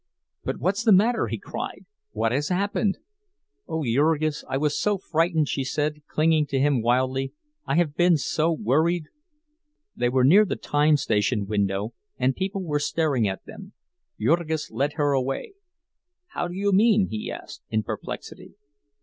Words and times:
"But 0.43 0.57
what's 0.57 0.83
the 0.83 0.91
matter?" 0.91 1.27
he 1.27 1.37
cried. 1.37 1.85
"What 2.11 2.31
has 2.31 2.47
happened?" 2.49 2.97
"Oh, 3.67 3.83
Jurgis, 3.85 4.43
I 4.49 4.57
was 4.57 4.75
so 4.75 4.97
frightened!" 4.97 5.47
she 5.47 5.63
said, 5.63 6.01
clinging 6.07 6.47
to 6.47 6.59
him 6.59 6.81
wildly. 6.81 7.33
"I 7.67 7.75
have 7.75 7.95
been 7.95 8.17
so 8.17 8.51
worried!" 8.51 9.03
They 9.95 10.09
were 10.09 10.23
near 10.23 10.43
the 10.43 10.55
time 10.55 10.97
station 10.97 11.45
window, 11.45 11.93
and 12.17 12.35
people 12.35 12.63
were 12.63 12.79
staring 12.79 13.27
at 13.27 13.45
them. 13.45 13.73
Jurgis 14.19 14.71
led 14.71 14.93
her 14.93 15.11
away. 15.11 15.53
"How 16.29 16.47
do 16.47 16.55
you 16.55 16.71
mean?" 16.73 17.09
he 17.11 17.31
asked, 17.31 17.61
in 17.69 17.83
perplexity. 17.83 18.55